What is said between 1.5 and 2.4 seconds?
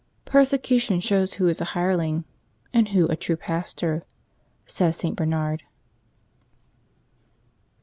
a hireling,